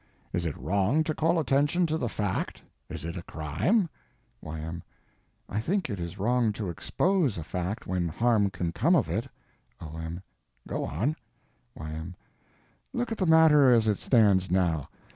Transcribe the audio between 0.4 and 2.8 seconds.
it wrong to call attention to the fact?